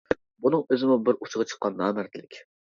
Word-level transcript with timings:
بۇنىڭ 0.45 0.63
ئۆزىمۇ 0.69 0.97
بىر 1.09 1.21
ئۇچىغا 1.21 1.47
چىققان 1.53 1.81
نامەردلىك. 1.85 2.45